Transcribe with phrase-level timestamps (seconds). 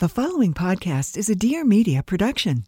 [0.00, 2.64] The following podcast is a Dear Media production.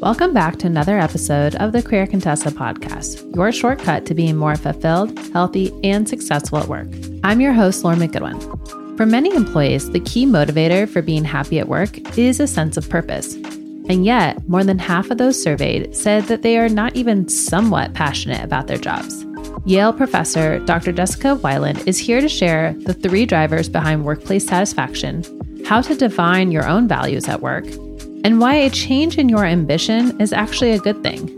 [0.00, 4.56] Welcome back to another episode of the Career Contessa podcast, your shortcut to being more
[4.56, 6.88] fulfilled, healthy, and successful at work.
[7.24, 8.96] I'm your host, Lauren McGoodwin.
[8.96, 12.88] For many employees, the key motivator for being happy at work is a sense of
[12.88, 13.34] purpose.
[13.34, 17.92] And yet, more than half of those surveyed said that they are not even somewhat
[17.92, 19.26] passionate about their jobs.
[19.66, 20.90] Yale professor Dr.
[20.90, 25.22] Jessica Wilen is here to share the three drivers behind workplace satisfaction,
[25.68, 27.66] how to define your own values at work,
[28.24, 31.36] and why a change in your ambition is actually a good thing.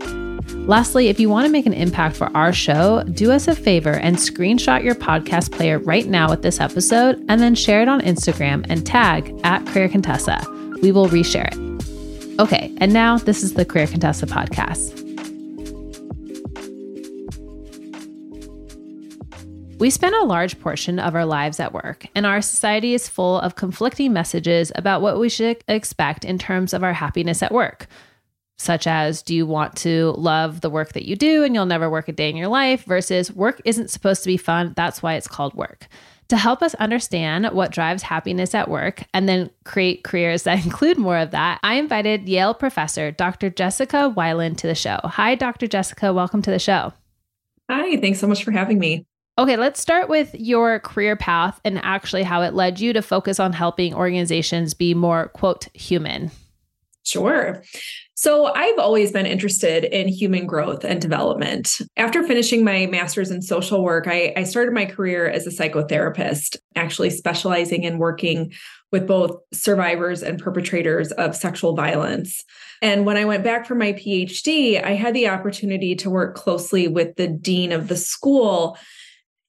[0.65, 3.91] Lastly, if you want to make an impact for our show, do us a favor
[3.91, 7.99] and screenshot your podcast player right now with this episode and then share it on
[7.99, 10.41] Instagram and tag at Career Contessa.
[10.81, 12.39] We will reshare it.
[12.39, 15.10] Okay, and now this is the Career Contessa podcast.
[19.81, 23.39] We spend a large portion of our lives at work, and our society is full
[23.39, 27.87] of conflicting messages about what we should expect in terms of our happiness at work.
[28.59, 31.89] Such as, do you want to love the work that you do and you'll never
[31.89, 35.15] work a day in your life, versus work isn't supposed to be fun, that's why
[35.15, 35.87] it's called work.
[36.29, 40.99] To help us understand what drives happiness at work and then create careers that include
[40.99, 43.49] more of that, I invited Yale professor Dr.
[43.49, 44.99] Jessica Wilen to the show.
[45.05, 45.65] Hi, Dr.
[45.65, 46.13] Jessica.
[46.13, 46.93] Welcome to the show.
[47.67, 49.07] Hi, thanks so much for having me.
[49.41, 53.39] Okay, let's start with your career path and actually how it led you to focus
[53.39, 56.29] on helping organizations be more, quote, human.
[57.01, 57.63] Sure.
[58.13, 61.79] So, I've always been interested in human growth and development.
[61.97, 66.57] After finishing my master's in social work, I, I, started my career as a psychotherapist,
[66.75, 68.53] actually specializing in working
[68.91, 72.45] with both survivors and perpetrators of sexual violence.
[72.83, 76.87] And when I went back for my PhD, I had the opportunity to work closely
[76.87, 78.77] with the dean of the school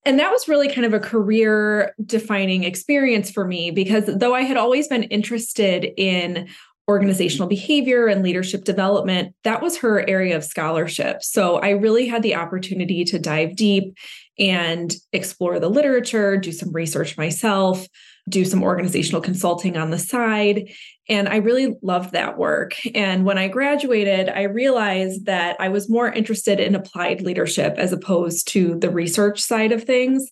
[0.05, 4.43] and that was really kind of a career defining experience for me because though I
[4.43, 6.49] had always been interested in
[6.89, 11.23] organizational behavior and leadership development, that was her area of scholarship.
[11.23, 13.97] So I really had the opportunity to dive deep
[14.39, 17.87] and explore the literature, do some research myself,
[18.29, 20.71] do some organizational consulting on the side.
[21.09, 22.77] And I really loved that work.
[22.95, 27.93] And when I graduated, I realized that I was more interested in applied leadership as
[27.93, 30.31] opposed to the research side of things.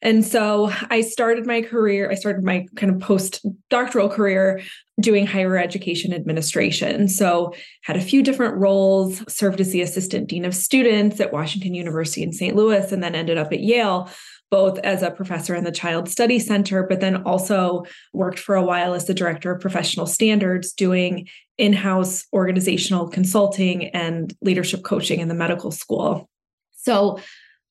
[0.00, 4.60] And so I started my career, I started my kind of post-doctoral career
[5.00, 7.08] doing higher education administration.
[7.08, 11.74] So had a few different roles, served as the assistant dean of students at Washington
[11.74, 12.54] University in St.
[12.54, 14.08] Louis and then ended up at Yale
[14.50, 18.64] both as a professor in the Child Study Center, but then also worked for a
[18.64, 21.28] while as the director of professional standards, doing
[21.58, 26.28] in house organizational consulting and leadership coaching in the medical school.
[26.76, 27.18] So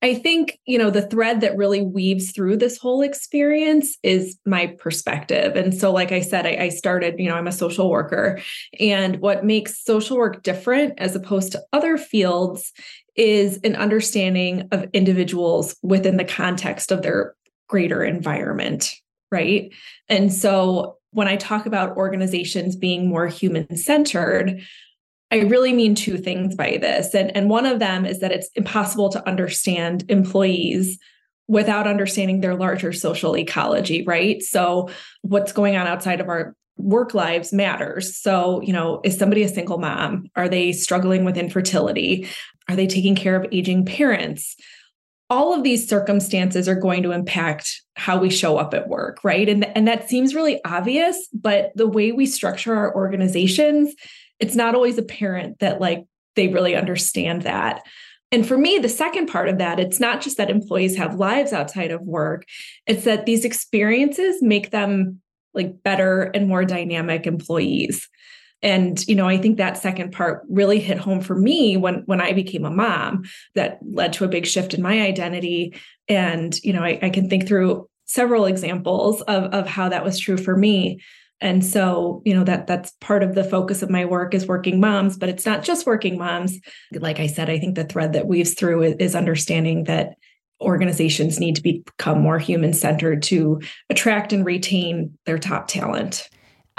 [0.03, 4.67] I think, you know, the thread that really weaves through this whole experience is my
[4.67, 5.55] perspective.
[5.55, 8.39] And so, like I said, I, I, started, you know, I'm a social worker.
[8.79, 12.73] And what makes social work different as opposed to other fields
[13.17, 17.35] is an understanding of individuals within the context of their
[17.67, 18.91] greater environment,
[19.31, 19.73] right?
[20.07, 24.61] And so when I talk about organizations being more human centered,
[25.31, 27.13] I really mean two things by this.
[27.13, 30.97] And, and one of them is that it's impossible to understand employees
[31.47, 34.41] without understanding their larger social ecology, right?
[34.43, 34.89] So,
[35.21, 38.15] what's going on outside of our work lives matters.
[38.15, 40.27] So, you know, is somebody a single mom?
[40.35, 42.27] Are they struggling with infertility?
[42.69, 44.55] Are they taking care of aging parents?
[45.29, 49.47] All of these circumstances are going to impact how we show up at work, right?
[49.49, 53.93] And, and that seems really obvious, but the way we structure our organizations,
[54.39, 56.05] it's not always apparent that like
[56.35, 57.83] they really understand that.
[58.31, 61.53] And for me, the second part of that, it's not just that employees have lives
[61.53, 62.45] outside of work,
[62.85, 65.21] it's that these experiences make them
[65.53, 68.07] like better and more dynamic employees
[68.61, 72.21] and you know i think that second part really hit home for me when when
[72.21, 73.23] i became a mom
[73.55, 75.75] that led to a big shift in my identity.
[76.09, 80.19] And you know i, I can think through several examples of of how that was
[80.19, 81.01] true for me.
[81.39, 84.79] And so you know that that's part of the focus of my work is working
[84.79, 86.59] moms but it's not just working moms.
[86.91, 90.15] Like i said i think the thread that weaves through is understanding that
[90.59, 93.61] organizations need to become more human centered to
[93.91, 96.27] attract and retain their top talent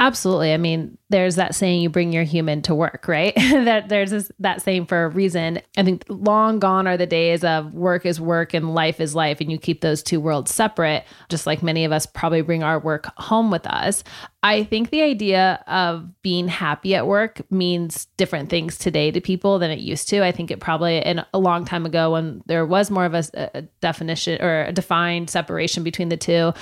[0.01, 0.53] Absolutely.
[0.53, 3.35] I mean, there's that saying you bring your human to work, right?
[3.37, 5.61] that there's this, that saying for a reason.
[5.77, 9.41] I think long gone are the days of work is work and life is life,
[9.41, 12.79] and you keep those two worlds separate, just like many of us probably bring our
[12.79, 14.05] work home with us.
[14.43, 19.59] I think the idea of being happy at work means different things today to people
[19.59, 20.25] than it used to.
[20.25, 23.25] I think it probably in a long time ago when there was more of a,
[23.35, 26.53] a definition or a defined separation between the two,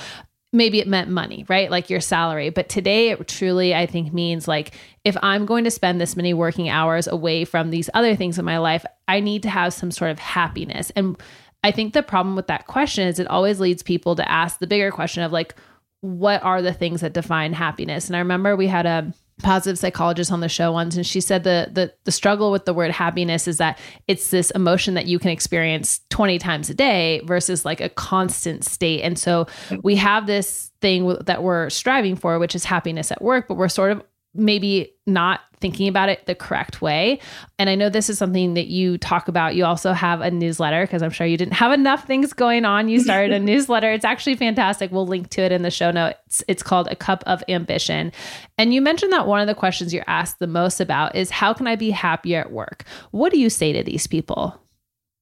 [0.53, 1.69] maybe it meant money, right?
[1.69, 2.49] Like your salary.
[2.49, 4.73] But today it truly, I think, means like
[5.03, 8.45] if I'm going to spend this many working hours away from these other things in
[8.45, 10.89] my life, I need to have some sort of happiness.
[10.95, 11.17] And
[11.63, 14.67] I think the problem with that question is it always leads people to ask the
[14.67, 15.55] bigger question of like,
[16.01, 18.07] what are the things that define happiness?
[18.07, 21.43] And I remember we had a positive psychologist on the show once and she said
[21.43, 25.19] the, the the struggle with the word happiness is that it's this emotion that you
[25.19, 29.01] can experience 20 times a day versus like a constant state.
[29.01, 29.45] And so
[29.83, 33.69] we have this thing that we're striving for which is happiness at work but we're
[33.69, 34.03] sort of
[34.33, 37.19] maybe not thinking about it the correct way.
[37.57, 39.55] And I know this is something that you talk about.
[39.55, 42.89] You also have a newsletter because I'm sure you didn't have enough things going on.
[42.89, 43.91] You started a newsletter.
[43.91, 44.91] It's actually fantastic.
[44.91, 46.43] We'll link to it in the show notes.
[46.47, 48.11] It's called A Cup of Ambition.
[48.57, 51.53] And you mentioned that one of the questions you're asked the most about is how
[51.53, 52.83] can I be happier at work?
[53.11, 54.59] What do you say to these people?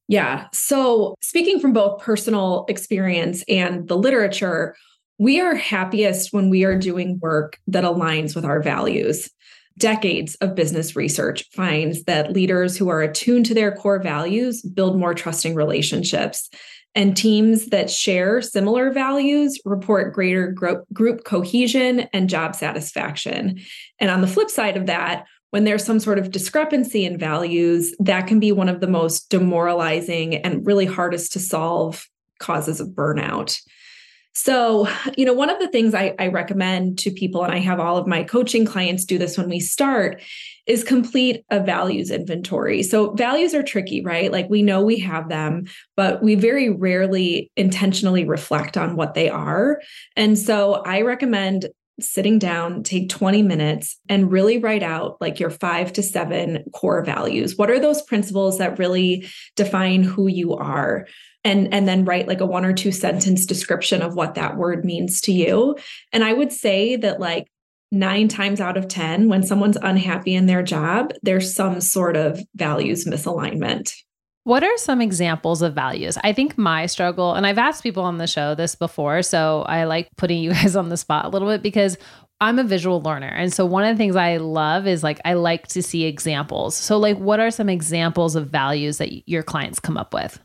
[0.08, 0.48] Yeah.
[0.54, 4.76] So, speaking from both personal experience and the literature,
[5.18, 9.30] we are happiest when we are doing work that aligns with our values.
[9.78, 14.98] Decades of business research finds that leaders who are attuned to their core values build
[14.98, 16.50] more trusting relationships.
[16.98, 23.60] And teams that share similar values report greater group cohesion and job satisfaction.
[24.00, 27.94] And on the flip side of that, when there's some sort of discrepancy in values,
[28.00, 32.08] that can be one of the most demoralizing and really hardest to solve
[32.40, 33.60] causes of burnout.
[34.36, 34.88] So,
[35.18, 37.96] you know, one of the things I, I, recommend to people, and I have all
[37.96, 40.22] of my coaching clients do this when we start,
[40.68, 42.84] is complete a values inventory.
[42.84, 44.30] So, values are tricky, right?
[44.30, 49.30] Like we know we have them, but we very rarely intentionally reflect on what they
[49.30, 49.82] are.
[50.18, 51.68] And so, I recommend
[52.02, 57.06] sitting down, take 20 minutes and really write out like your five to seven core
[57.06, 57.56] values.
[57.56, 61.08] What are those principles that really define who you are?
[61.46, 64.84] And and then write like a one or two sentence description of what that word
[64.84, 65.76] means to you
[66.12, 67.48] and i would say that like
[67.92, 72.42] 9 times out of 10 when someone's unhappy in their job there's some sort of
[72.56, 73.94] values misalignment
[74.46, 76.20] what are some examples of values?
[76.24, 79.86] I think my struggle, and I've asked people on the show this before, so I
[79.86, 81.98] like putting you guys on the spot a little bit because
[82.42, 83.28] I'm a visual learner.
[83.28, 86.76] And so one of the things I love is like I like to see examples.
[86.76, 90.40] So like what are some examples of values that your clients come up with?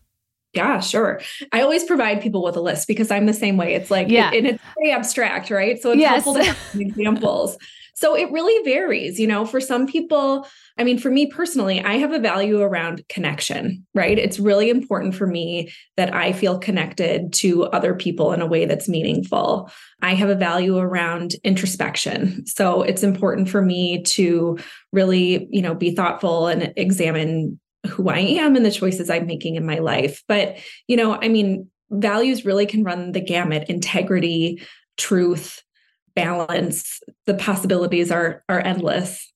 [0.52, 1.20] Yeah, sure.
[1.52, 3.74] I always provide people with a list because I'm the same way.
[3.74, 4.32] It's like, yeah.
[4.32, 5.80] It, and it's very abstract, right?
[5.80, 6.24] So it's yes.
[6.24, 7.56] helpful to have examples.
[8.00, 10.46] So it really varies, you know, for some people,
[10.78, 14.18] I mean, for me personally, I have a value around connection, right?
[14.18, 18.64] It's really important for me that I feel connected to other people in a way
[18.64, 19.70] that's meaningful.
[20.00, 22.46] I have a value around introspection.
[22.46, 24.58] So it's important for me to
[24.92, 29.56] really, you know, be thoughtful and examine who I am and the choices I'm making
[29.56, 30.22] in my life.
[30.28, 34.62] But, you know, I mean, values really can run the gamut integrity,
[34.96, 35.62] truth,
[36.14, 37.00] balance.
[37.26, 39.32] The possibilities are, are endless.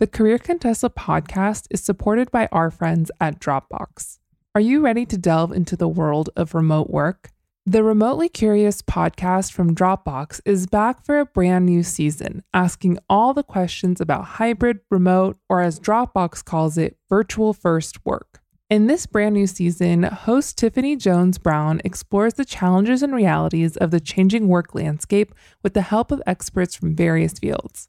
[0.00, 4.18] The Career Contessa podcast is supported by our friends at Dropbox.
[4.54, 7.30] Are you ready to delve into the world of remote work?
[7.64, 13.34] The Remotely Curious podcast from Dropbox is back for a brand new season, asking all
[13.34, 18.40] the questions about hybrid, remote, or as Dropbox calls it, virtual first work.
[18.68, 23.92] In this brand new season, host Tiffany Jones Brown explores the challenges and realities of
[23.92, 27.86] the changing work landscape with the help of experts from various fields.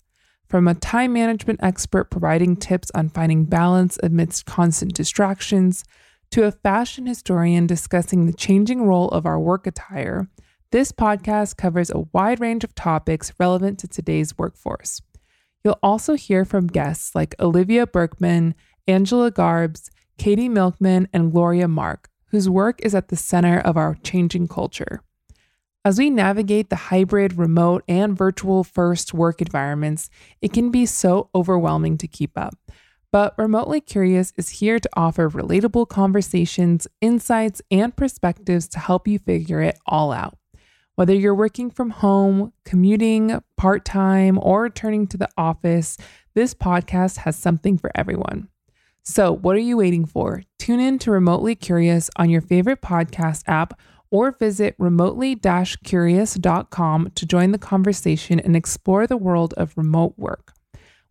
[0.47, 5.83] From a time management expert providing tips on finding balance amidst constant distractions,
[6.33, 10.27] to a fashion historian discussing the changing role of our work attire,
[10.71, 14.99] this podcast covers a wide range of topics relevant to today's workforce.
[15.63, 18.55] You'll also hear from guests like Oliver Burkeman,
[18.87, 23.95] Angela Garbes, Katie Milkman, and Gloria Mark, whose work is at the center of our
[24.01, 25.03] changing culture.
[25.85, 30.09] As we navigate the hybrid, remote, and virtual first work environments,
[30.41, 32.55] it can be so overwhelming to keep up.
[33.13, 39.19] But Remotely Curious is here to offer relatable conversations, insights, and perspectives to help you
[39.19, 40.35] figure it all out.
[40.95, 45.95] Whether you're working from home, commuting, part time, or returning to the office,
[46.33, 48.47] this podcast has something for everyone.
[49.03, 50.41] So, what are you waiting for?
[50.57, 53.79] Tune in to Remotely Curious on your favorite podcast app
[54.09, 60.52] or visit remotely curious.com to join the conversation and explore the world of remote work.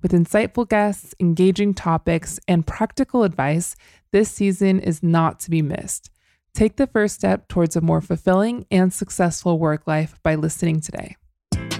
[0.02, 3.76] With insightful guests, engaging topics, and practical advice,
[4.11, 6.11] this season is not to be missed.
[6.54, 11.16] Take the first step towards a more fulfilling and successful work life by listening today.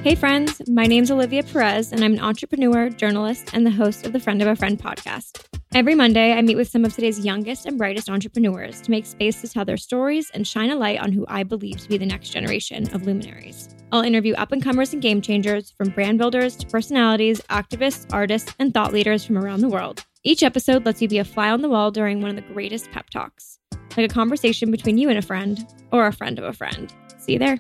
[0.03, 0.63] Hey, friends.
[0.69, 4.41] My name's Olivia Perez, and I'm an entrepreneur, journalist, and the host of the Friend
[4.41, 5.45] of a Friend podcast.
[5.75, 9.41] Every Monday, I meet with some of today's youngest and brightest entrepreneurs to make space
[9.41, 12.07] to tell their stories and shine a light on who I believe to be the
[12.07, 13.75] next generation of luminaries.
[13.93, 18.55] I'll interview up and comers and game changers, from brand builders to personalities, activists, artists,
[18.59, 20.07] and thought leaders from around the world.
[20.25, 22.91] Each episode lets you be a fly on the wall during one of the greatest
[22.91, 23.59] pep talks,
[23.95, 26.91] like a conversation between you and a friend, or a friend of a friend.
[27.19, 27.59] See you there.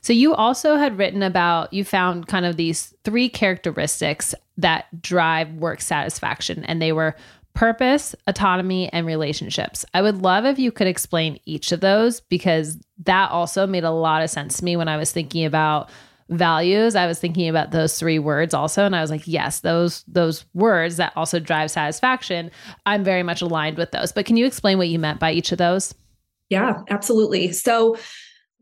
[0.00, 5.52] So you also had written about you found kind of these three characteristics that drive
[5.52, 7.14] work satisfaction and they were
[7.54, 9.84] purpose, autonomy, and relationships.
[9.94, 13.90] I would love if you could explain each of those because that also made a
[13.90, 15.90] lot of sense to me when I was thinking about
[16.30, 16.94] values.
[16.94, 20.46] I was thinking about those three words also and I was like, yes, those those
[20.54, 22.50] words that also drive satisfaction,
[22.86, 24.12] I'm very much aligned with those.
[24.12, 25.94] But can you explain what you meant by each of those?
[26.48, 27.52] Yeah, absolutely.
[27.52, 27.96] So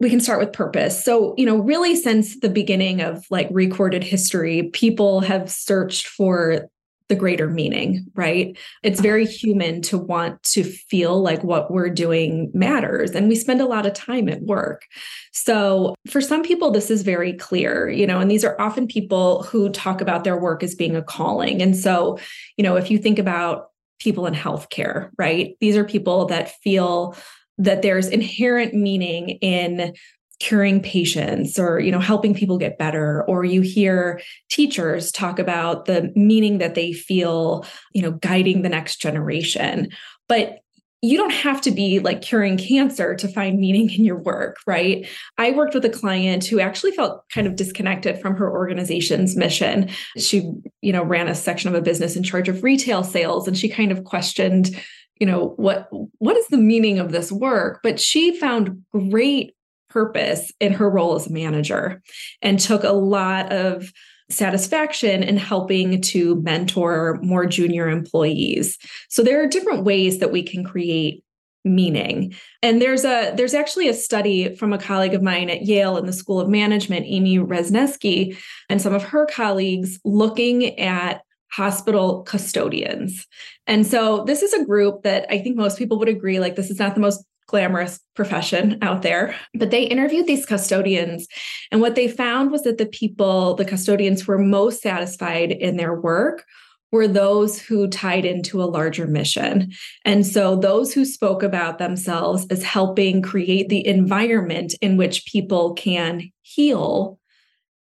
[0.01, 1.05] we can start with purpose.
[1.05, 6.69] So, you know, really since the beginning of like recorded history, people have searched for
[7.11, 8.57] the greater meaning, right?
[8.83, 13.11] It's very human to want to feel like what we're doing matters.
[13.11, 14.87] And we spend a lot of time at work.
[15.33, 19.43] So, for some people, this is very clear, you know, and these are often people
[19.43, 21.61] who talk about their work as being a calling.
[21.61, 22.19] And so,
[22.57, 23.67] you know, if you think about
[23.99, 25.57] people in healthcare, right?
[25.61, 27.17] These are people that feel
[27.59, 29.93] that there's inherent meaning in
[30.41, 35.85] curing patients or you know helping people get better or you hear teachers talk about
[35.85, 39.89] the meaning that they feel you know guiding the next generation
[40.29, 40.61] but
[41.03, 45.09] you don't have to be like curing cancer to find meaning in your work, right?
[45.39, 49.89] I worked with a client who actually felt kind of disconnected from her organization's mission.
[50.19, 53.57] She, you know, ran a section of a business in charge of retail sales and
[53.57, 54.77] she kind of questioned
[55.19, 59.55] you know what what is the meaning of this work but she found great
[59.91, 62.03] purpose in her role as a manager
[62.43, 63.93] and took a lot of
[64.31, 68.79] satisfaction in helping to mentor more junior employees
[69.09, 71.25] so there are different ways that we can create
[71.65, 72.33] meaning
[72.63, 76.07] and there's a there's actually a study from a colleague of mine at Yale in
[76.07, 78.37] the School of Management Amy Wrzesniewski
[78.71, 81.21] and some of her colleagues looking at
[81.51, 83.27] hospital custodians.
[83.67, 86.71] And so this is a group that I think most people would agree like this
[86.71, 89.35] is not the most glamorous profession out there.
[89.55, 91.27] But they interviewed these custodians.
[91.73, 95.95] And what they found was that the people, the custodians were most satisfied in their
[95.95, 96.45] work
[96.93, 99.73] were those who tied into a larger mission.
[100.05, 105.75] And so those who spoke about themselves as helping create the environment in which people
[105.75, 107.19] can heal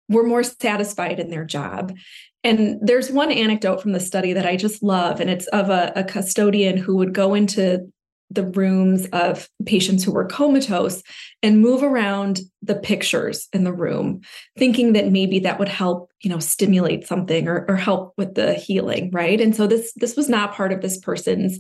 [0.09, 1.95] were more satisfied in their job.
[2.43, 5.93] And there's one anecdote from the study that I just love, and it's of a,
[5.97, 7.91] a, custodian who would go into
[8.35, 11.03] the rooms of patients who were comatose
[11.43, 14.21] and move around the pictures in the room,
[14.59, 18.55] thinking that maybe that would help, you know, stimulate something or, or help with the
[18.55, 19.41] healing, right?
[19.41, 21.59] And so this this was not part of this person's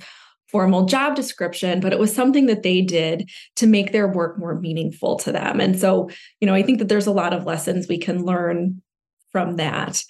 [0.49, 4.55] formal job description, but it was something that they did to make their work more
[4.61, 5.61] meaningful to them.
[5.61, 8.81] And so, you know, I think that there's a lot of lessons we can learn
[9.33, 10.05] from that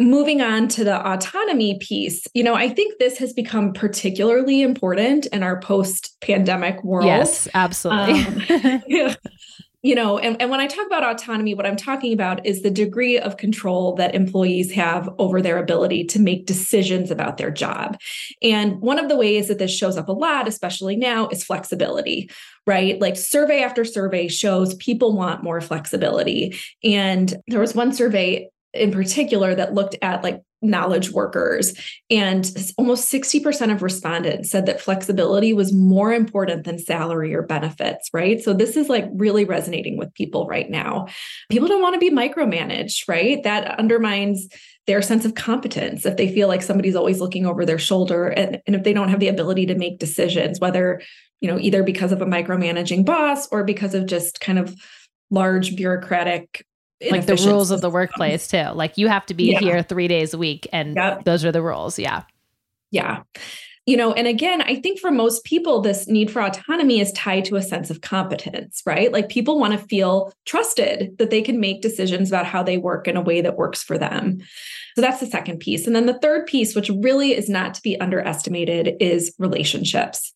[0.00, 5.26] moving on to the autonomy piece, you know, I think this has become particularly important
[5.26, 7.06] in our post pandemic world.
[7.06, 8.24] Yes, absolutely.
[8.88, 9.16] Um.
[9.82, 12.70] You know, and, and when I talk about autonomy, what I'm talking about is the
[12.70, 17.96] degree of control that employees have over their ability to make decisions about their job.
[18.42, 22.30] And one of the ways that this shows up a lot, especially now, is flexibility,
[22.66, 23.00] right?
[23.00, 26.58] Like survey after survey shows people want more flexibility.
[26.84, 31.74] And there was one survey in particular that looked at like knowledge workers.
[32.10, 38.10] And almost 60% of respondents said that flexibility was more important than salary or benefits
[38.12, 38.42] right?
[38.42, 41.06] So this is like really resonating with people right now.
[41.50, 43.42] People don't want to be micromanaged right?
[43.42, 44.48] That undermines
[44.86, 48.60] their sense of competence if they feel like somebody's always looking over their shoulder and,
[48.66, 51.00] and if they don't have the ability to make decisions whether
[51.40, 54.74] you know, either because of a micromanaging boss or because of just kind of
[55.30, 56.66] large bureaucratic
[57.10, 58.68] like the rules of the workplace too.
[58.74, 59.58] Like you have to be yeah.
[59.58, 61.24] here 3 days a week and yep.
[61.24, 61.98] those are the rules.
[61.98, 62.24] Yeah.
[62.90, 63.22] Yeah.
[63.86, 67.46] You know, and again, I think for most people, this need for autonomy is tied
[67.46, 69.10] to a sense of competence, right?
[69.10, 73.08] Like people want to feel trusted that they can make decisions about how they work
[73.08, 74.38] in a way that works for them.
[74.94, 75.86] So that's the second piece.
[75.86, 80.34] And then the third piece, which really is not to be underestimated, is relationships.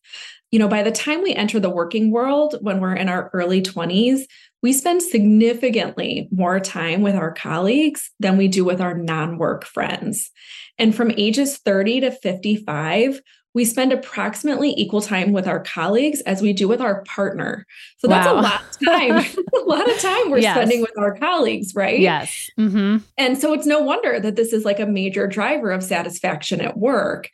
[0.51, 3.61] You know, by the time we enter the working world, when we're in our early
[3.61, 4.21] 20s,
[4.61, 9.65] we spend significantly more time with our colleagues than we do with our non work
[9.65, 10.31] friends.
[10.77, 13.21] And from ages 30 to 55,
[13.55, 17.65] we spend approximately equal time with our colleagues as we do with our partner.
[17.99, 18.33] So that's wow.
[18.33, 19.17] a lot of time,
[19.55, 20.55] a lot of time we're yes.
[20.55, 21.99] spending with our colleagues, right?
[21.99, 22.49] Yes.
[22.59, 22.97] Mm-hmm.
[23.17, 26.77] And so it's no wonder that this is like a major driver of satisfaction at
[26.77, 27.29] work.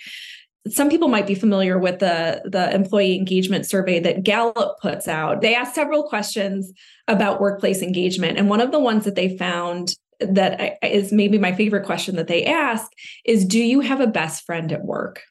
[0.67, 5.41] Some people might be familiar with the, the employee engagement survey that Gallup puts out.
[5.41, 6.71] They ask several questions
[7.07, 8.37] about workplace engagement.
[8.37, 12.27] And one of the ones that they found that is maybe my favorite question that
[12.27, 12.91] they ask
[13.25, 15.23] is Do you have a best friend at work?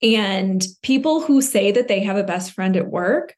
[0.00, 3.34] And people who say that they have a best friend at work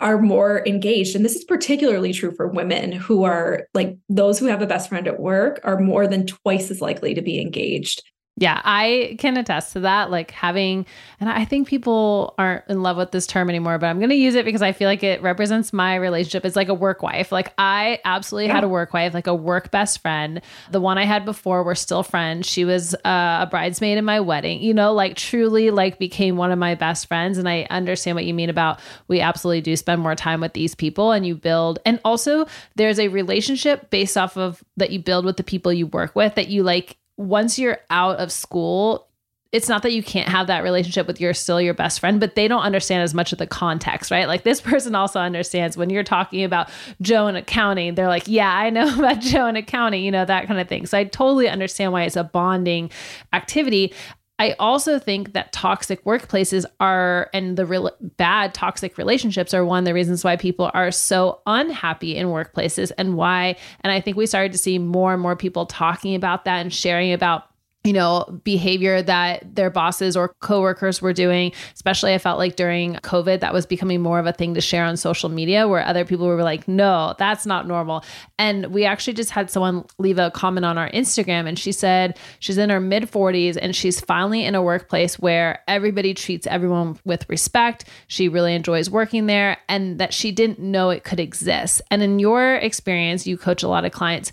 [0.00, 1.16] are more engaged.
[1.16, 4.88] And this is particularly true for women who are like those who have a best
[4.88, 8.02] friend at work are more than twice as likely to be engaged
[8.36, 10.10] yeah, I can attest to that.
[10.10, 10.86] Like having,
[11.20, 14.16] and I think people aren't in love with this term anymore, but I'm going to
[14.16, 16.44] use it because I feel like it represents my relationship.
[16.44, 17.30] It's like a work wife.
[17.30, 18.54] Like I absolutely yeah.
[18.54, 20.40] had a work wife, like a work best friend.
[20.72, 22.48] The one I had before, we're still friends.
[22.48, 26.50] She was uh, a bridesmaid in my wedding, you know, like truly like became one
[26.50, 27.38] of my best friends.
[27.38, 30.74] And I understand what you mean about we absolutely do spend more time with these
[30.74, 31.78] people and you build.
[31.86, 35.86] And also there's a relationship based off of that you build with the people you
[35.86, 39.08] work with that you like once you're out of school,
[39.54, 42.34] it's not that you can't have that relationship with your still your best friend, but
[42.34, 44.26] they don't understand as much of the context, right?
[44.26, 46.68] Like this person also understands when you're talking about
[47.00, 50.48] Joe and accounting, they're like, yeah, I know about Joe and accounting, you know, that
[50.48, 50.86] kind of thing.
[50.86, 52.90] So I totally understand why it's a bonding
[53.32, 53.94] activity.
[54.38, 59.78] I also think that toxic workplaces are, and the real bad toxic relationships are one
[59.78, 63.56] of the reasons why people are so unhappy in workplaces and why.
[63.82, 66.74] And I think we started to see more and more people talking about that and
[66.74, 67.44] sharing about
[67.84, 71.52] you know, behavior that their bosses or coworkers were doing.
[71.74, 74.84] Especially, I felt like during COVID, that was becoming more of a thing to share
[74.86, 78.02] on social media where other people were like, no, that's not normal.
[78.38, 82.18] And we actually just had someone leave a comment on our Instagram and she said
[82.38, 86.98] she's in her mid 40s and she's finally in a workplace where everybody treats everyone
[87.04, 87.84] with respect.
[88.06, 91.82] She really enjoys working there and that she didn't know it could exist.
[91.90, 94.32] And in your experience, you coach a lot of clients.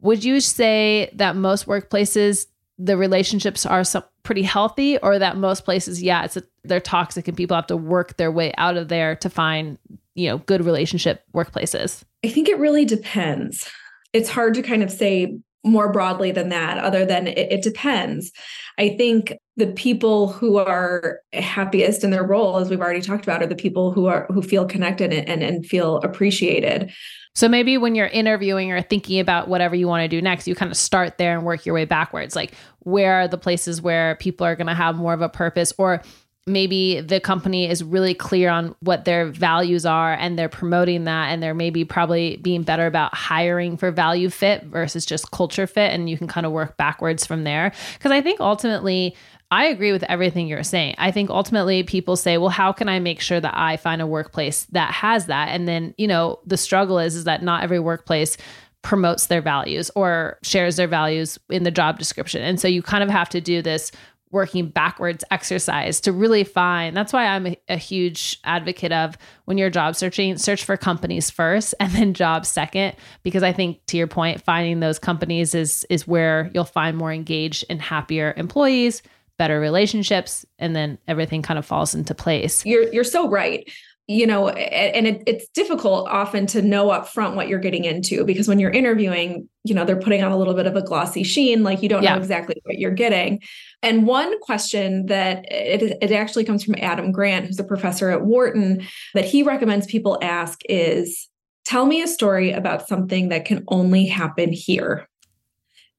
[0.00, 2.46] Would you say that most workplaces
[2.78, 7.26] the relationships are some pretty healthy or that most places yeah it's a, they're toxic
[7.26, 9.78] and people have to work their way out of there to find
[10.18, 12.02] you know good relationship workplaces?
[12.24, 13.70] I think it really depends.
[14.12, 18.32] It's hard to kind of say more broadly than that other than it, it depends.
[18.78, 23.42] I think the people who are happiest in their role as we've already talked about
[23.42, 26.92] are the people who are who feel connected and, and, and feel appreciated.
[27.34, 30.56] So maybe when you're interviewing or thinking about whatever you want to do next, you
[30.56, 32.34] kind of start there and work your way backwards.
[32.34, 35.72] Like, where are the places where people are going to have more of a purpose?
[35.78, 36.02] Or
[36.48, 41.28] maybe the company is really clear on what their values are and they're promoting that
[41.28, 45.92] and they're maybe probably being better about hiring for value fit versus just culture fit
[45.92, 49.14] and you can kind of work backwards from there because i think ultimately
[49.50, 50.96] I agree with everything you're saying.
[50.98, 54.06] I think ultimately people say, well, how can I make sure that I find a
[54.06, 55.48] workplace that has that?
[55.48, 58.36] And then, you know, the struggle is is that not every workplace
[58.82, 62.42] promotes their values or shares their values in the job description.
[62.42, 63.90] And so you kind of have to do this
[64.30, 69.56] working backwards exercise to really find that's why I'm a, a, huge advocate of when
[69.56, 73.96] you're job searching search for companies first and then jobs second because I think to
[73.96, 79.02] your point finding those companies is is where you'll find more engaged and happier employees
[79.38, 83.70] better relationships and then everything kind of falls into place you're you're so right
[84.08, 88.24] you know and it, it's difficult often to know up front what you're getting into
[88.24, 91.22] because when you're interviewing you know they're putting on a little bit of a glossy
[91.22, 92.14] sheen like you don't yeah.
[92.14, 93.40] know exactly what you're getting
[93.82, 98.24] and one question that it, it actually comes from adam grant who's a professor at
[98.24, 101.28] wharton that he recommends people ask is
[101.66, 105.06] tell me a story about something that can only happen here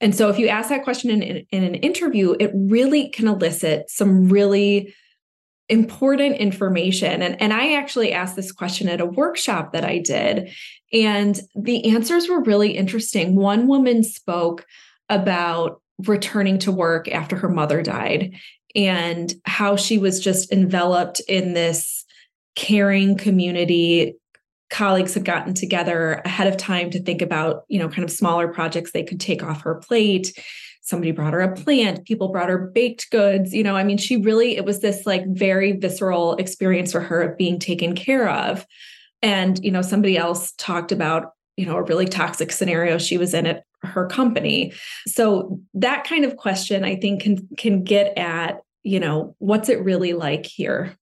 [0.02, 3.28] and so if you ask that question in, in, in, an interview, it really can
[3.28, 4.96] elicit some really
[5.70, 7.22] important information.
[7.22, 10.52] And, and I actually asked this question at a workshop that I did,
[10.92, 13.36] and the answers were really interesting.
[13.36, 14.66] One woman spoke
[15.10, 18.36] about returning to work after her mother died
[18.76, 22.06] and how she was just enveloped in this
[22.56, 24.16] caring community
[24.70, 28.48] colleagues had gotten together ahead of time to think about you know kind of smaller
[28.48, 30.38] projects they could take off her plate
[30.90, 34.18] somebody brought her a plant people brought her baked goods you know i mean she
[34.18, 38.66] really it was this like very visceral experience for her of being taken care of.
[39.22, 43.34] And you know somebody else talked about you know a really toxic scenario she was
[43.34, 44.74] in at her company.
[45.08, 49.84] So that kind of question i think can can get at you know what's it
[49.84, 50.96] really like here?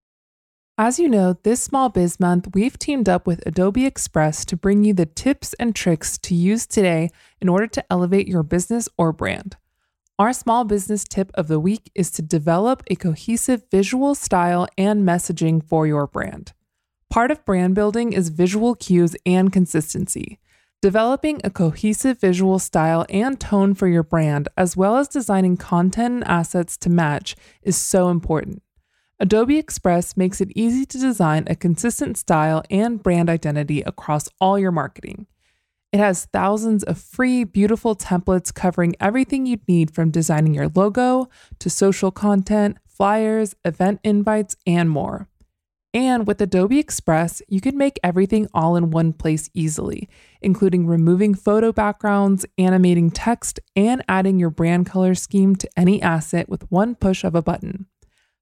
[0.80, 4.84] As you know, this Small Biz Month, we've teamed up with Adobe Express to bring
[4.84, 9.12] you the tips and tricks to use today in order to elevate your business or
[9.12, 9.56] brand.
[10.20, 15.06] Our small business tip of the week is to develop a cohesive visual style and
[15.06, 16.54] messaging for your brand.
[17.08, 20.40] Part of brand building is visual cues and consistency.
[20.82, 26.14] Developing a cohesive visual style and tone for your brand, as well as designing content
[26.14, 28.60] and assets to match, is so important.
[29.20, 34.58] Adobe Express makes it easy to design a consistent style and brand identity across all
[34.58, 35.28] your marketing.
[35.90, 41.30] It has thousands of free, beautiful templates covering everything you'd need from designing your logo
[41.60, 45.28] to social content, flyers, event invites, and more.
[45.94, 50.10] And with Adobe Express, you can make everything all in one place easily,
[50.42, 56.50] including removing photo backgrounds, animating text, and adding your brand color scheme to any asset
[56.50, 57.86] with one push of a button.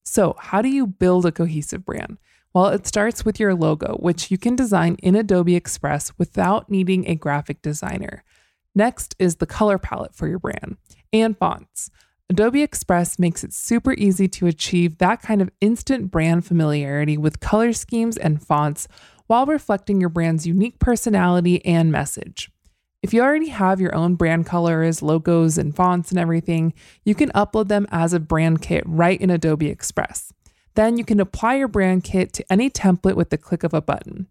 [0.04, 2.18] So, how do you build a cohesive brand?
[2.56, 7.06] Well, it starts with your logo, which you can design in Adobe Express without needing
[7.06, 8.24] a graphic designer.
[8.74, 10.78] Next is the color palette for your brand
[11.12, 11.90] and fonts.
[12.30, 17.40] Adobe Express makes it super easy to achieve that kind of instant brand familiarity with
[17.40, 18.88] color schemes and fonts
[19.26, 22.50] while reflecting your brand's unique personality and message.
[23.02, 26.72] If you already have your own brand colors, logos, and fonts and everything,
[27.04, 30.32] you can upload them as a brand kit right in Adobe Express.
[30.76, 33.80] Then you can apply your brand kit to any template with the click of a
[33.80, 34.28] button.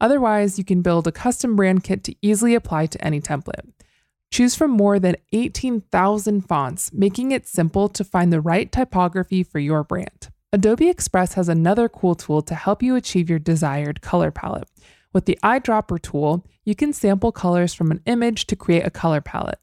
[0.00, 3.72] Otherwise, you can build a custom brand kit to easily apply to any template.
[4.30, 9.58] Choose from more than 18,000 fonts, making it simple to find the right typography for
[9.58, 10.28] your brand.
[10.52, 14.68] Adobe Express has another cool tool to help you achieve your desired color palette.
[15.14, 19.22] With the eyedropper tool, you can sample colors from an image to create a color
[19.22, 19.60] palette.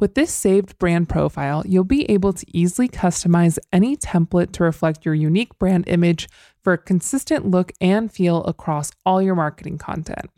[0.00, 5.04] With this saved brand profile, you'll be able to easily customize any template to reflect
[5.04, 6.26] your unique brand image
[6.64, 10.30] for a consistent look and feel across all your marketing content.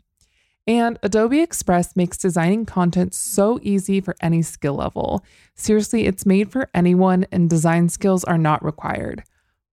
[0.67, 5.23] And Adobe Express makes designing content so easy for any skill level.
[5.55, 9.23] Seriously, it's made for anyone, and design skills are not required.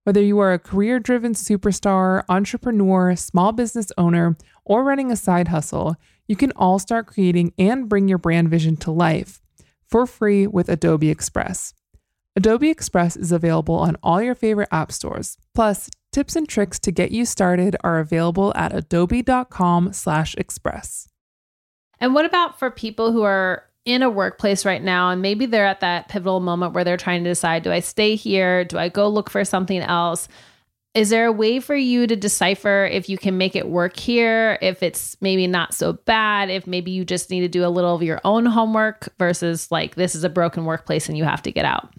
[0.05, 5.49] Whether you are a career driven superstar, entrepreneur, small business owner, or running a side
[5.49, 5.97] hustle,
[6.29, 9.40] you can all start creating and bring your brand vision to life
[9.91, 11.73] for free with Adobe Express.
[12.35, 15.37] Adobe Express is available on all your favorite app stores.
[15.53, 21.07] Plus, tips and tricks to get you started are available at adobe.com/express.
[21.99, 25.65] And what about for people who are in a workplace right now and maybe they're
[25.65, 28.63] at that pivotal moment where they're trying to decide do I stay here?
[28.63, 30.27] Do I go look for something else?
[30.93, 34.57] Is there a way for you to decipher if you can make it work here,
[34.61, 37.95] if it's maybe not so bad, if maybe you just need to do a little
[37.95, 41.51] of your own homework versus like this is a broken workplace and you have to
[41.51, 41.93] get out?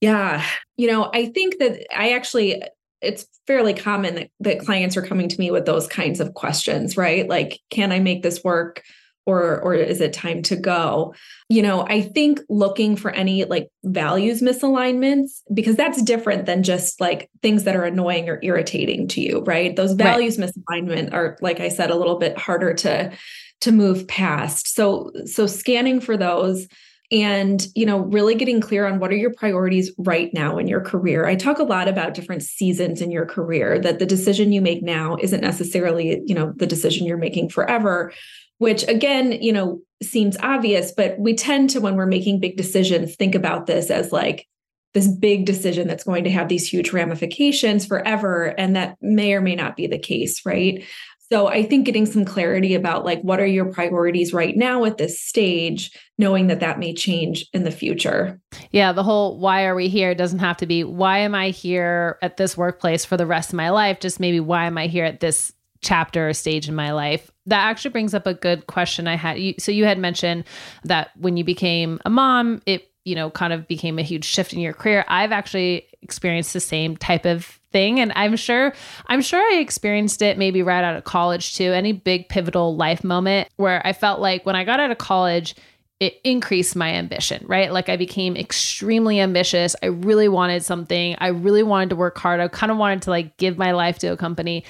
[0.00, 0.46] Yeah.
[0.76, 2.62] You know, I think that I actually,
[3.00, 6.96] it's fairly common that, that clients are coming to me with those kinds of questions,
[6.96, 7.28] right?
[7.28, 8.84] Like, can I make this work?
[9.26, 11.14] Or or is it time to go?
[11.48, 17.00] You know i think looking for any like values misalignments because that's different than just
[17.00, 19.76] like things that are annoying or irritating to you right?
[19.76, 20.50] Those values right.
[20.50, 23.12] misalignment are like i said a little bit harder to
[23.60, 24.74] to move past.
[24.74, 26.66] So so scanning for those
[27.12, 30.80] and you know really getting clear on what are your priorities right now in your
[30.80, 31.26] career.
[31.26, 34.82] I talk a lot about different seasons in your career that the decision you make
[34.82, 38.12] now isn't necessarily you know the decision you're making forever
[38.58, 43.16] which again, you know, seems obvious, but we tend to, when we're making big decisions,
[43.16, 44.46] think about this as like
[44.94, 48.54] this big decision that's going to have these huge ramifications forever.
[48.58, 50.84] And that may or may not be the case, right?
[51.30, 54.96] So I think getting some clarity about like what are your priorities right now at
[54.96, 58.40] this stage, knowing that that may change in the future.
[58.70, 62.18] Yeah, the whole why are we here doesn't have to be why am I here
[62.22, 65.04] at this workplace for the rest of my life, just maybe why am I here
[65.04, 67.30] at this chapter or stage in my life.
[67.46, 69.38] That actually brings up a good question I had.
[69.38, 70.44] You, So you had mentioned
[70.84, 74.52] that when you became a mom, it you know kind of became a huge shift
[74.52, 75.04] in your career.
[75.08, 78.74] I've actually experienced the same type of thing and I'm sure
[79.06, 81.72] I'm sure I experienced it maybe right out of college too.
[81.72, 85.54] Any big pivotal life moment where I felt like when I got out of college
[85.98, 87.72] it increased my ambition, right?
[87.72, 89.74] Like I became extremely ambitious.
[89.82, 91.16] I really wanted something.
[91.18, 92.38] I really wanted to work hard.
[92.38, 94.64] I kind of wanted to like give my life to a company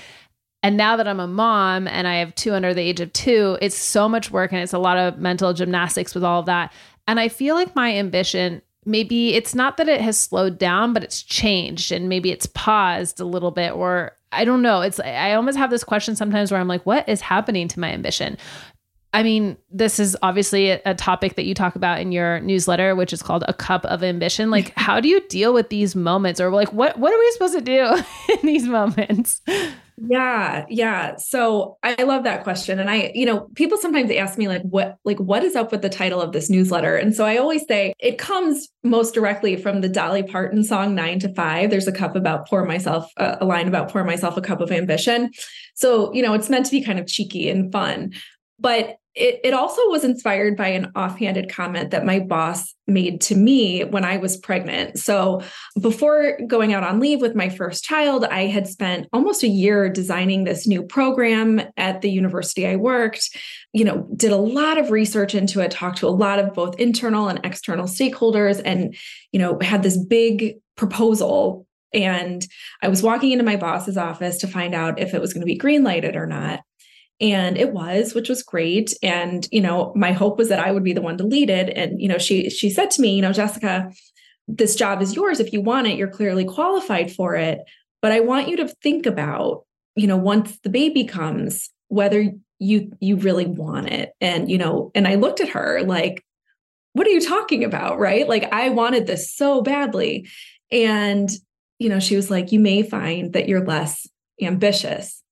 [0.67, 3.57] And now that I'm a mom and I have two under the age of two,
[3.63, 6.73] it's so much work and it's a lot of mental gymnastics with all of that.
[7.07, 11.05] And I feel like my ambition maybe it's not that it has slowed down, but
[11.05, 14.81] it's changed and maybe it's paused a little bit or I don't know.
[14.81, 17.93] It's I almost have this question sometimes where I'm like, what is happening to my
[17.93, 18.37] ambition?
[19.15, 23.13] I mean, this is obviously a, topic that you talk about in your newsletter, which
[23.13, 24.51] is called a cup of ambition.
[24.51, 27.55] Like, how do you deal with these moments, or like, what what are we supposed
[27.55, 28.03] to do
[28.35, 29.43] in these moments?
[29.99, 31.17] Yeah, yeah.
[31.17, 34.99] So I love that question, and I, you know, people sometimes ask me like, what,
[35.05, 36.97] like, what is up with the title of this newsletter?
[36.97, 41.19] And so I always say it comes most directly from the Dolly Parton song Nine
[41.21, 41.71] to Five.
[41.71, 44.71] There's a cup about pour myself uh, a line about pour myself a cup of
[44.71, 45.31] ambition.
[45.75, 48.13] So you know, it's meant to be kind of cheeky and fun,
[48.59, 53.35] but it, it also was inspired by an offhanded comment that my boss made to
[53.35, 54.99] me when I was pregnant.
[54.99, 55.43] So,
[55.81, 59.89] before going out on leave with my first child, I had spent almost a year
[59.89, 63.35] designing this new program at the university I worked.
[63.73, 66.79] You know, did a lot of research into it, talked to a lot of both
[66.79, 68.95] internal and external stakeholders, and,
[69.33, 71.67] you know, had this big proposal.
[71.95, 72.47] And
[72.83, 75.47] I was walking into my boss's office to find out if it was going to
[75.47, 76.61] be green lighted or not
[77.21, 78.95] and it was which was great.
[79.03, 81.77] And you know my hope was that i would be the one to lead it.
[81.77, 83.91] And you know she she said to me you know jessica
[84.49, 85.41] this job is yours.
[85.41, 87.61] If you want it you're clearly qualified for it.
[88.03, 92.93] But i want you to think about you know once the baby comes whether you
[93.01, 94.13] you really want it.
[94.21, 96.23] And you know and i looked at her like
[96.93, 98.29] what are you talking about right?
[98.29, 100.29] Like i wanted this so badly.
[100.71, 101.31] And
[101.79, 104.07] you know she was like you may find that you're less
[104.43, 105.23] ambitious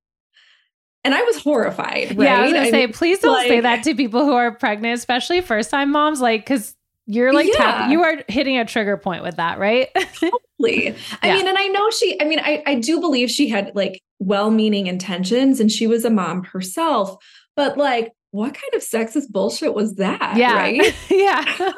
[1.05, 2.17] and I was horrified.
[2.17, 2.25] Right?
[2.25, 4.33] Yeah, I was gonna I say, mean, please don't like, say that to people who
[4.33, 6.75] are pregnant, especially first time moms, like because
[7.07, 7.57] you're like yeah.
[7.57, 9.91] tap, you are hitting a trigger point with that, right?
[10.15, 10.95] totally.
[11.23, 11.35] I yeah.
[11.35, 12.21] mean, and I know she.
[12.21, 16.11] I mean, I I do believe she had like well-meaning intentions, and she was a
[16.11, 17.23] mom herself.
[17.55, 20.37] But like, what kind of sexist bullshit was that?
[20.37, 20.55] Yeah.
[20.55, 20.95] Right.
[21.11, 21.73] yeah.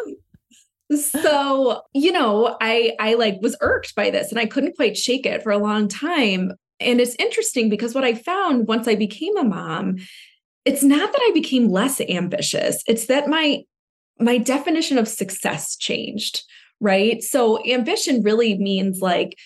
[0.95, 5.27] so you know i i like was irked by this and i couldn't quite shake
[5.27, 9.37] it for a long time and it's interesting because what I found once I became
[9.37, 9.97] a mom,
[10.65, 13.63] it's not that I became less ambitious, it's that my
[14.19, 16.43] my definition of success changed,
[16.81, 17.23] right?
[17.23, 19.37] So ambition really means like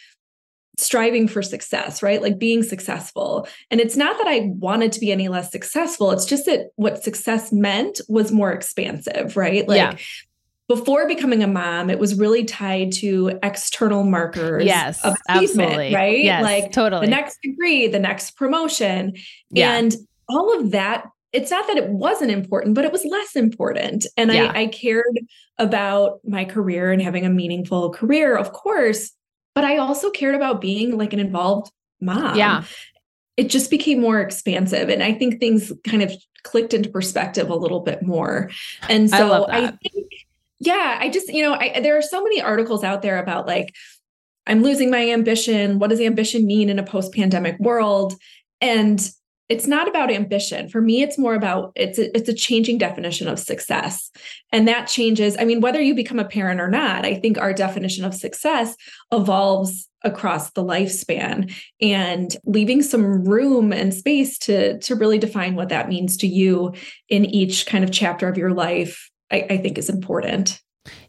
[0.78, 2.22] striving for success, right?
[2.22, 3.46] Like being successful.
[3.70, 6.12] And it's not that I wanted to be any less successful.
[6.12, 9.68] It's just that what success meant was more expansive, right?
[9.68, 9.96] Like yeah
[10.70, 16.22] before becoming a mom, it was really tied to external markers yes, of achievement, right?
[16.22, 17.06] Yes, like totally.
[17.06, 19.14] the next degree, the next promotion.
[19.50, 19.74] Yeah.
[19.74, 19.96] And
[20.28, 24.06] all of that, it's not that it wasn't important, but it was less important.
[24.16, 24.52] And yeah.
[24.54, 25.18] I, I cared
[25.58, 29.10] about my career and having a meaningful career, of course,
[29.56, 32.36] but I also cared about being like an involved mom.
[32.36, 32.62] Yeah.
[33.36, 34.88] It just became more expansive.
[34.88, 36.12] And I think things kind of
[36.44, 38.52] clicked into perspective a little bit more.
[38.88, 40.06] And so I, I think
[40.60, 43.74] yeah, I just, you know, I, there are so many articles out there about like,
[44.46, 45.78] I'm losing my ambition.
[45.78, 48.14] What does ambition mean in a post pandemic world?
[48.60, 49.00] And
[49.48, 50.68] it's not about ambition.
[50.68, 54.10] For me, it's more about it's a, it's a changing definition of success.
[54.52, 55.36] And that changes.
[55.38, 58.76] I mean, whether you become a parent or not, I think our definition of success
[59.10, 65.68] evolves across the lifespan and leaving some room and space to to really define what
[65.70, 66.72] that means to you
[67.08, 70.60] in each kind of chapter of your life I, I think is important.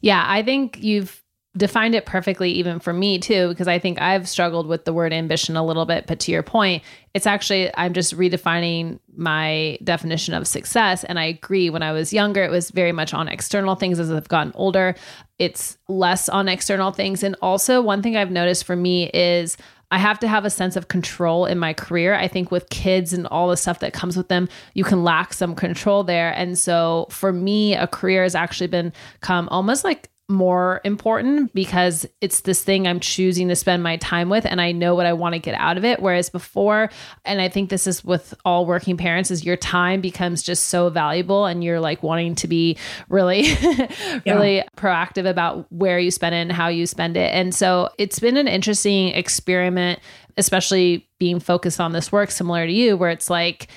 [0.02, 1.22] Yeah, I think you've
[1.58, 5.12] defined it perfectly even for me too because i think i've struggled with the word
[5.12, 6.82] ambition a little bit but to your point
[7.14, 12.14] it's actually i'm just redefining my definition of success and i agree when i was
[12.14, 14.96] younger it was very much on external things as i've gotten older
[15.40, 19.58] it's less on external things and also one thing i've noticed for me is
[19.92, 22.16] I have to have a sense of control in my career.
[22.16, 25.34] I think with kids and all the stuff that comes with them, you can lack
[25.34, 26.32] some control there.
[26.32, 32.06] And so for me, a career has actually been come almost like more important because
[32.22, 35.14] it's this thing I'm choosing to spend my time with and I know what I
[35.14, 36.90] want to get out of it whereas before
[37.26, 40.90] and I think this is with all working parents is your time becomes just so
[40.90, 42.78] valuable and you're like wanting to be
[43.10, 43.42] really
[44.26, 44.68] really yeah.
[44.78, 48.38] proactive about where you spend it and how you spend it and so it's been
[48.38, 50.00] an interesting experiment
[50.38, 53.68] especially being focused on this work similar to you where it's like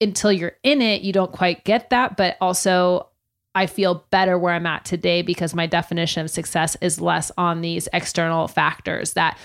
[0.00, 3.08] until you're in it you don't quite get that but also
[3.56, 7.62] I feel better where I'm at today because my definition of success is less on
[7.62, 9.38] these external factors that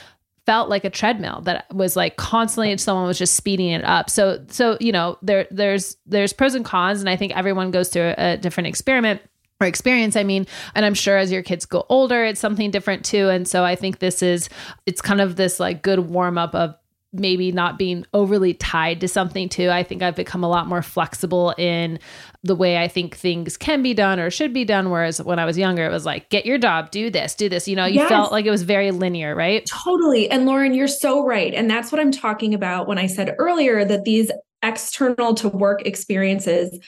[0.45, 4.09] felt like a treadmill that was like constantly someone was just speeding it up.
[4.09, 7.87] So so you know there there's there's pros and cons and I think everyone goes
[7.87, 9.21] through a, a different experiment
[9.61, 13.05] or experience i mean and i'm sure as your kids go older it's something different
[13.05, 14.49] too and so i think this is
[14.87, 16.73] it's kind of this like good warm up of
[17.13, 19.69] maybe not being overly tied to something too.
[19.69, 21.99] I think I've become a lot more flexible in
[22.43, 24.89] the way I think things can be done or should be done.
[24.89, 27.67] Whereas when I was younger, it was like, get your job, do this, do this.
[27.67, 28.09] You know, you Yes.
[28.09, 29.65] felt like it was very linear, right?
[29.65, 30.29] Totally.
[30.29, 31.53] And Lauren, you're so right.
[31.53, 34.31] And that's what I'm talking about when I said earlier that these
[34.63, 36.79] external to work experiences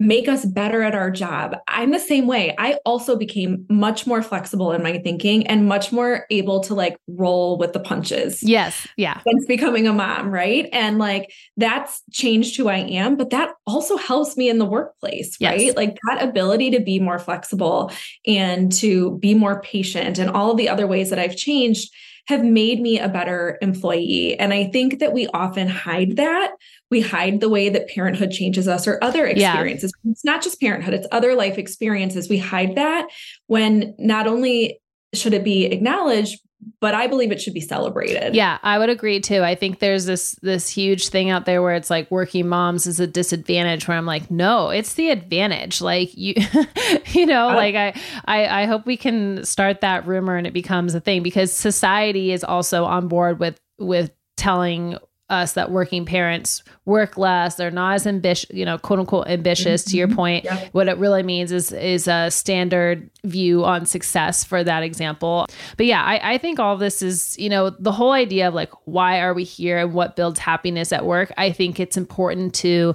[0.00, 1.56] make us better at our job.
[1.68, 2.54] I'm the same way.
[2.58, 6.96] I also became much more flexible in my thinking and much more able to like
[7.06, 8.42] roll with the punches.
[8.42, 8.86] Yes.
[8.96, 9.20] Yeah.
[9.26, 10.68] Since becoming a mom, right?
[10.72, 15.36] And like that's changed who I am, but that also helps me in the workplace,
[15.38, 15.52] Yes.
[15.52, 15.76] right?
[15.76, 17.92] Like that ability to be more flexible
[18.26, 21.92] and to be more patient and all of the other ways that I've changed
[22.26, 24.38] have made me a better employee.
[24.38, 26.52] And I think that we often hide that.
[26.94, 29.50] We hide the way that parenthood changes us or other Yeah.
[29.52, 29.92] experiences.
[30.08, 32.28] It's not just parenthood, it's other life experiences.
[32.28, 33.08] We hide that
[33.48, 34.78] when not only
[35.12, 36.38] should it be acknowledged,
[36.80, 38.34] but I believe it should be celebrated.
[38.34, 39.42] Yeah, I would agree too.
[39.42, 43.00] I think there's this this huge thing out there where it's like working moms is
[43.00, 45.80] a disadvantage where I'm like, no, it's the advantage.
[45.82, 46.34] Like you
[47.12, 47.88] you know, Uh, like I,
[48.24, 52.32] I I hope we can start that rumor and it becomes a thing because society
[52.32, 54.96] is also on board with with telling
[55.30, 59.82] us that working parents work less, they're not as ambitious, you know, quote unquote ambitious
[59.84, 60.16] to your mm-hmm.
[60.16, 60.44] point.
[60.44, 60.68] Yep.
[60.72, 65.46] What it really means is is a standard view on success for that example.
[65.76, 68.70] But yeah, I, I think all this is, you know, the whole idea of like
[68.84, 71.32] why are we here and what builds happiness at work.
[71.38, 72.94] I think it's important to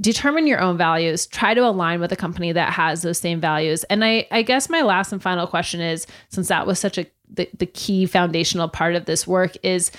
[0.00, 3.82] determine your own values try to align with a company that has those same values
[3.84, 7.06] and i i guess my last and final question is since that was such a
[7.30, 9.90] the, the key foundational part of this work is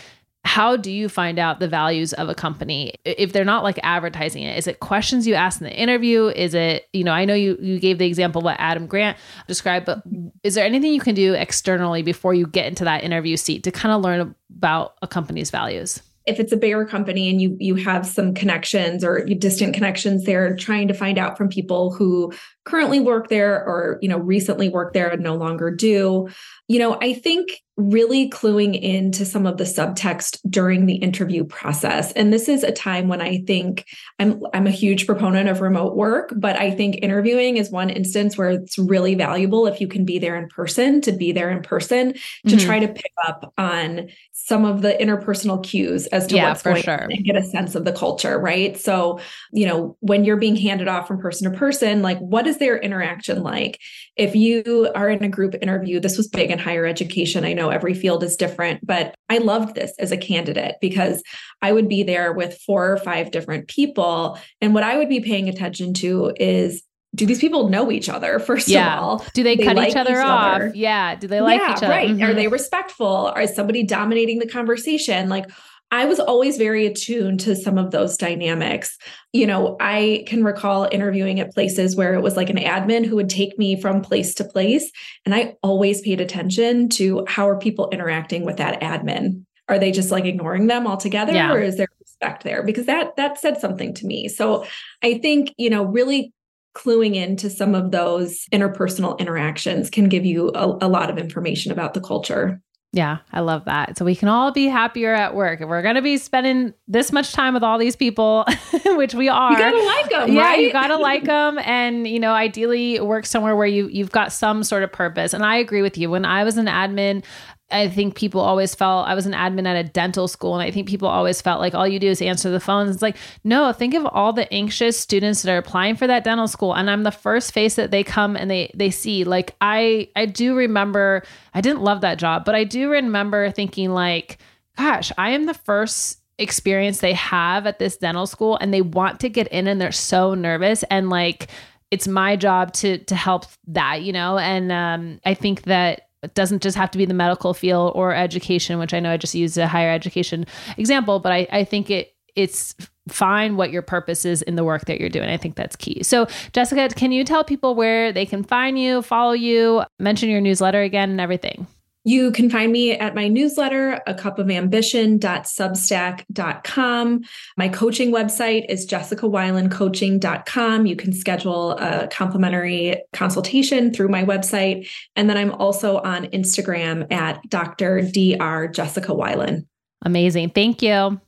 [0.46, 2.94] how do you find out the values of a company?
[3.06, 6.28] If they're not like advertising it is it questions you ask in the interview?
[6.28, 9.86] Is it you know i know you you gave the example what adam grant described
[9.86, 10.02] but
[10.44, 13.72] is there anything you can do externally before you get into that interview seat to
[13.72, 16.02] kind of learn about a company's values?
[16.26, 20.56] If it's a bigger company and you you have some connections or distant connections there
[20.56, 22.32] trying to find out from people who
[22.66, 26.30] currently work there or you know recently worked there and no longer do
[26.70, 32.12] you know i think really cluing into some of the subtext during the interview process
[32.14, 33.86] and this is a time when i think
[34.20, 38.38] i'm i'm a huge proponent of remote work but i think interviewing is one instance
[38.38, 41.62] where it's really valuable if you can be there in person to be there in
[41.62, 42.14] person
[42.48, 42.66] to Mhm.
[42.66, 46.82] try to pick up on some of the interpersonal cues as to Yeah, what's going
[46.82, 47.04] sure.
[47.04, 48.76] on and get a sense of the culture, right?
[48.78, 49.20] So,
[49.52, 52.78] you know, when you're being handed off from person to person, like what is their
[52.80, 53.80] interaction like?
[54.20, 57.46] If you are in a group interview, this was big in higher education.
[57.46, 61.24] I know every field is different, but I loved this as a candidate because
[61.62, 64.38] I would be there with four or five different people.
[64.60, 66.84] And what I would be paying attention to is
[67.16, 68.98] do these people know each other, first Yeah.
[68.98, 69.26] of all?
[69.34, 70.72] do they, They cut like each other each off other.
[70.76, 72.10] yeah do they like yeah, each other right.
[72.12, 72.36] Are Mhm.
[72.36, 73.30] they respectful?
[73.42, 75.30] Is somebody dominating the conversation?
[75.30, 75.46] Like
[75.92, 78.98] I was always very attuned to some of those dynamics.
[79.34, 83.16] You know, I can recall interviewing at places where it was like an admin who
[83.16, 84.92] would take me from place to place.
[85.26, 89.46] And I always paid attention to how are people interacting with that admin?
[89.68, 91.54] Are they just like ignoring them altogether Yeah.
[91.54, 92.64] or is there respect there?
[92.64, 94.28] Because that that said something to me.
[94.28, 94.66] So
[95.04, 96.34] I think, you know, really
[96.76, 101.72] cluing into some of those interpersonal interactions can give you a, a lot of information
[101.72, 102.62] about the culture.
[102.92, 104.00] Yeah, I love that.
[104.00, 105.62] So we can all be happier at work.
[105.62, 108.46] If we're going to be spending this much time with all these people,
[108.86, 109.52] which we are.
[109.52, 110.60] You gotta like them, yeah, right?
[110.60, 114.64] you gotta like them, and you know, ideally work somewhere where you you've got some
[114.64, 115.34] sort of purpose.
[115.34, 116.10] And I agree with you.
[116.10, 117.24] When I was an admin,
[117.72, 120.72] I think people always felt I was an admin at a dental school, and I
[120.72, 122.94] think people always felt like all you do is answer the phones.
[122.94, 126.48] It's like, no, think of all the anxious students that are applying for that dental
[126.48, 129.24] school, and I'm the first face that they come and they they see.
[129.24, 133.92] Like I I do remember I didn't love that job, but I do remember thinking
[133.92, 134.40] like,
[134.78, 139.20] gosh, I am the first experience they have at this dental school, and they want
[139.20, 141.50] to get in, and they're so nervous, and like
[141.92, 146.34] it's my job to to help that, you know, and um, I think that it
[146.34, 149.36] doesn't just have to be the medical field or education, which I know I just
[149.36, 150.46] used a higher education
[150.78, 152.76] example, but I, I think it it's
[153.08, 155.30] fine what your purpose is in the work that you're doing.
[155.30, 156.04] I think that's key.
[156.04, 160.42] So, Jessica, can you tell people where they can find you, follow you, mention your
[160.42, 161.68] newsletter again and everything?
[162.06, 167.22] You can find me at my newsletter, a cup of ambition.substack.com.
[167.58, 170.86] My coaching website is jessicawilencoaching.com.
[170.86, 174.88] You can schedule a complimentary consultation through my website.
[175.16, 177.80] And then I'm also on Instagram at Dr.
[177.80, 178.68] Dr.
[178.68, 179.66] Jessica Wilen.
[180.04, 180.52] Amazing.
[180.52, 181.20] Thank you.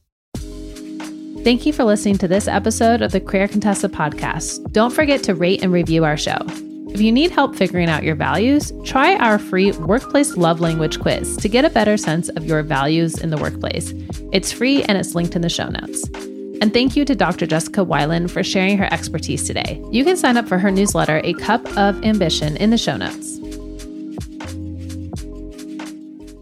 [1.44, 4.72] Thank you for listening to this episode of the Career Contessa podcast.
[4.72, 6.38] Don't forget to rate and review our show.
[6.94, 11.38] If you need help figuring out your values, try our free Workplace Love Language quiz
[11.38, 13.94] to get a better sense of your values in the workplace.
[14.34, 16.04] It's free and it's linked in the show notes.
[16.62, 17.48] And thank you to Dr.
[17.48, 19.82] Jessica Wilen for sharing her expertise today.
[19.89, 23.41] You can sign up for her newsletter, A Cup of Ambition, in the show notes.